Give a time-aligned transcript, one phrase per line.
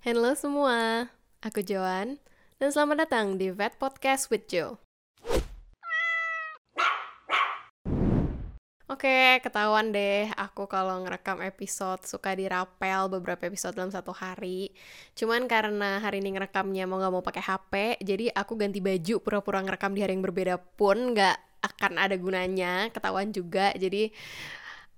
[0.00, 1.12] Halo semua,
[1.44, 2.16] aku Joan,
[2.56, 4.80] dan selamat datang di Vet Podcast with Joe.
[8.88, 14.72] Oke, ketahuan deh aku kalau ngerekam episode suka dirapel beberapa episode dalam satu hari.
[15.12, 19.60] Cuman karena hari ini ngerekamnya mau gak mau pakai HP, jadi aku ganti baju pura-pura
[19.60, 23.76] ngerekam di hari yang berbeda pun gak akan ada gunanya, ketahuan juga.
[23.76, 24.08] Jadi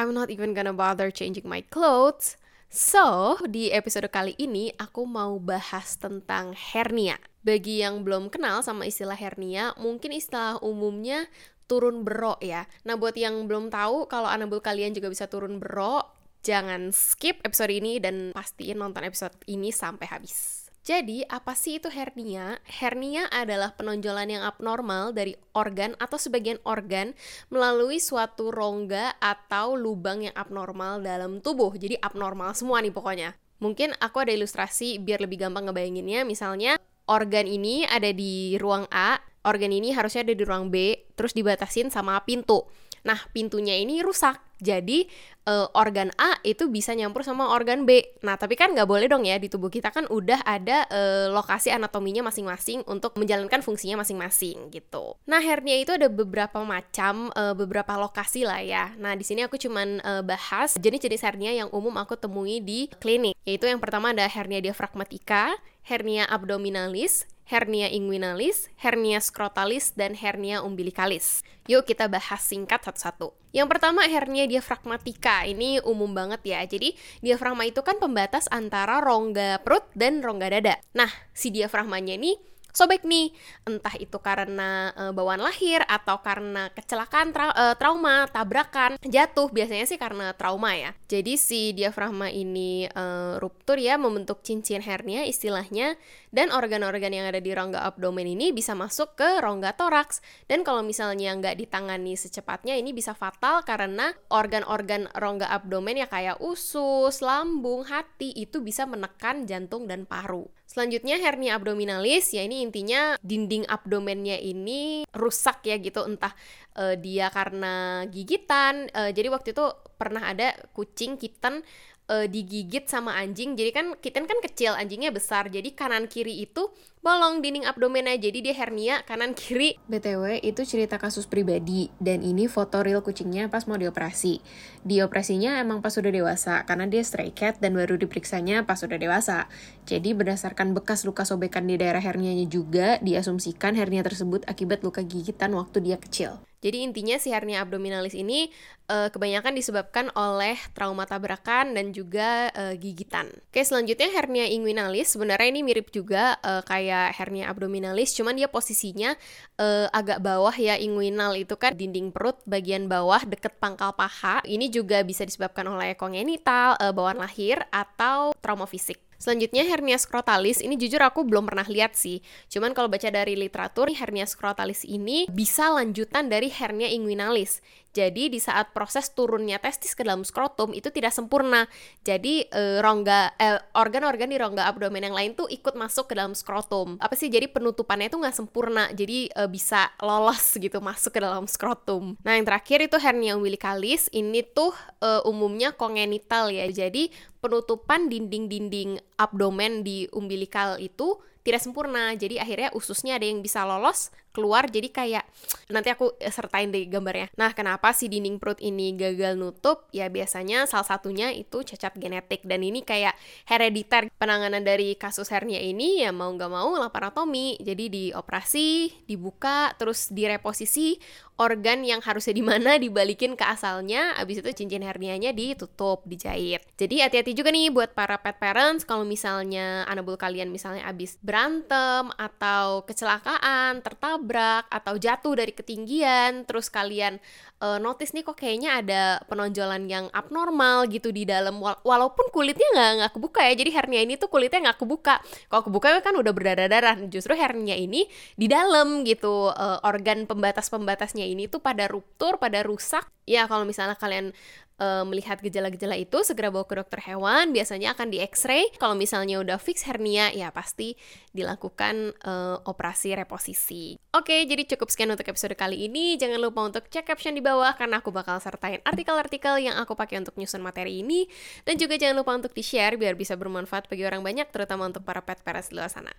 [0.00, 2.40] I'm not even gonna bother changing my clothes.
[2.66, 7.14] So, di episode kali ini aku mau bahas tentang hernia.
[7.46, 11.30] Bagi yang belum kenal sama istilah hernia, mungkin istilah umumnya
[11.70, 12.66] turun berok ya.
[12.82, 16.10] Nah, buat yang belum tahu kalau anabul kalian juga bisa turun berok,
[16.42, 20.65] jangan skip episode ini dan pastiin nonton episode ini sampai habis.
[20.86, 22.62] Jadi, apa sih itu hernia?
[22.62, 27.10] Hernia adalah penonjolan yang abnormal dari organ atau sebagian organ
[27.50, 31.74] melalui suatu rongga atau lubang yang abnormal dalam tubuh.
[31.74, 33.34] Jadi, abnormal semua nih pokoknya.
[33.58, 36.22] Mungkin aku ada ilustrasi biar lebih gampang ngebayanginnya.
[36.22, 36.78] Misalnya,
[37.10, 41.90] organ ini ada di ruang A, organ ini harusnya ada di ruang B, terus dibatasin
[41.90, 42.62] sama pintu.
[43.06, 44.42] Nah, pintunya ini rusak.
[44.56, 45.06] Jadi
[45.46, 48.02] uh, organ A itu bisa nyampur sama organ B.
[48.26, 51.70] Nah, tapi kan nggak boleh dong ya di tubuh kita kan udah ada uh, lokasi
[51.70, 55.14] anatominya masing-masing untuk menjalankan fungsinya masing-masing gitu.
[55.28, 58.96] Nah, hernia itu ada beberapa macam, uh, beberapa lokasi lah ya.
[58.98, 63.36] Nah, di sini aku cuman uh, bahas jenis-jenis hernia yang umum aku temui di klinik.
[63.46, 71.46] Yaitu yang pertama ada hernia diafragmatika, hernia abdominalis, hernia inguinalis, hernia skrotalis, dan hernia umbilicalis.
[71.70, 73.34] Yuk kita bahas singkat satu-satu.
[73.54, 75.46] Yang pertama hernia diafragmatika.
[75.46, 76.60] Ini umum banget ya.
[76.66, 80.74] Jadi diafragma itu kan pembatas antara rongga perut dan rongga dada.
[80.92, 82.38] Nah, si diafragmanya ini
[82.76, 83.32] sobek nih.
[83.64, 89.88] Entah itu karena e, bawaan lahir atau karena kecelakaan tra e, trauma tabrakan jatuh biasanya
[89.88, 90.92] sih karena trauma ya.
[91.08, 93.04] Jadi si diafragma ini e,
[93.40, 95.96] ruptur ya membentuk cincin hernia istilahnya
[96.28, 100.20] dan organ-organ yang ada di rongga abdomen ini bisa masuk ke rongga toraks.
[100.44, 106.36] Dan kalau misalnya nggak ditangani secepatnya ini bisa fatal karena organ-organ rongga abdomen ya kayak
[106.44, 110.44] usus, lambung, hati itu bisa menekan jantung dan paru.
[110.66, 116.34] Selanjutnya hernia abdominalis ya ini intinya dinding abdomennya ini rusak ya gitu entah
[116.74, 118.90] uh, dia karena gigitan.
[118.90, 119.62] Uh, jadi waktu itu
[119.94, 121.62] pernah ada kucing kitten
[122.10, 126.70] uh, digigit sama anjing jadi kan kitten kan kecil anjingnya besar jadi kanan kiri itu
[127.06, 129.78] bolong dinding abdomennya jadi dia hernia kanan kiri.
[129.86, 134.42] Btw itu cerita kasus pribadi dan ini foto real kucingnya pas mau dioperasi.
[134.82, 139.46] Dioperasinya emang pas sudah dewasa karena dia stray cat dan baru diperiksanya pas sudah dewasa.
[139.86, 145.54] Jadi berdasarkan bekas luka sobekan di daerah hernianya juga diasumsikan hernia tersebut akibat luka gigitan
[145.54, 148.50] waktu dia kecil jadi intinya si hernia abdominalis ini
[148.90, 153.30] uh, kebanyakan disebabkan oleh trauma tabrakan dan juga uh, gigitan.
[153.54, 159.14] Oke, selanjutnya hernia inguinalis sebenarnya ini mirip juga uh, kayak hernia abdominalis, cuman dia posisinya
[159.62, 164.42] uh, agak bawah ya inguinal itu kan dinding perut bagian bawah deket pangkal paha.
[164.42, 169.05] Ini juga bisa disebabkan oleh kongenital, uh, bawaan lahir atau trauma fisik.
[169.16, 172.20] Selanjutnya hernia skrotalis, ini jujur aku belum pernah lihat sih.
[172.52, 177.64] Cuman kalau baca dari literatur, hernia skrotalis ini bisa lanjutan dari hernia inguinalis.
[177.96, 181.64] Jadi di saat proses turunnya testis ke dalam skrotum itu tidak sempurna.
[182.04, 186.36] Jadi e, rongga eh, organ-organ di rongga abdomen yang lain tuh ikut masuk ke dalam
[186.36, 187.00] skrotum.
[187.00, 187.32] Apa sih?
[187.32, 188.92] Jadi penutupannya itu nggak sempurna.
[188.92, 192.20] Jadi e, bisa lolos gitu masuk ke dalam skrotum.
[192.20, 194.12] Nah yang terakhir itu hernia umbilicalis.
[194.12, 196.68] Ini tuh e, umumnya kongenital ya.
[196.68, 197.08] Jadi
[197.40, 202.10] penutupan dinding-dinding abdomen di umbilikal itu tidak sempurna.
[202.18, 205.24] Jadi akhirnya ususnya ada yang bisa lolos keluar jadi kayak
[205.72, 207.32] nanti aku sertain deh gambarnya.
[207.40, 209.88] Nah, kenapa si dinding perut ini gagal nutup?
[209.96, 213.16] Ya biasanya salah satunya itu cacat genetik dan ini kayak
[213.48, 214.12] herediter.
[214.20, 217.56] Penanganan dari kasus hernia ini ya mau nggak mau laparotomi.
[217.64, 218.68] Jadi dioperasi,
[219.08, 221.00] dibuka, terus direposisi
[221.40, 226.60] organ yang harusnya di mana dibalikin ke asalnya, abis itu cincin hernianya ditutup, dijahit.
[226.76, 232.10] Jadi hati-hati juga nih buat para pet parents kalau misalnya anabul kalian misalnya abis berantem
[232.18, 237.22] atau kecelakaan, tertabrak atau jatuh dari ketinggian terus kalian
[237.62, 242.92] uh, notice nih kok kayaknya ada penonjolan yang abnormal gitu di dalam walaupun kulitnya nggak
[243.00, 243.54] nggak kebuka ya.
[243.56, 245.22] Jadi hernia ini tuh kulitnya nggak kebuka.
[245.48, 248.04] Kalau kebuka kan udah berdarah-darah justru hernia ini
[248.36, 253.98] di dalam gitu uh, organ pembatas-pembatasnya ini tuh pada ruptur pada rusak ya kalau misalnya
[253.98, 254.32] kalian
[254.80, 258.72] uh, melihat gejala-gejala itu segera bawa ke dokter hewan biasanya akan di X-ray.
[258.76, 260.96] Kalau misalnya udah fix hernia ya pasti
[261.32, 263.96] dilakukan uh, operasi reposisi.
[264.16, 266.16] Oke jadi cukup sekian untuk episode kali ini.
[266.16, 270.20] Jangan lupa untuk cek caption di bawah karena aku bakal sertain artikel-artikel yang aku pakai
[270.20, 271.28] untuk nyusun materi ini.
[271.64, 275.04] Dan juga jangan lupa untuk di share biar bisa bermanfaat bagi orang banyak terutama untuk
[275.04, 276.12] para pet parents di luar sana.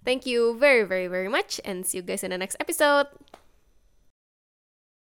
[0.00, 3.12] Thank you very very very much and see you guys in the next episode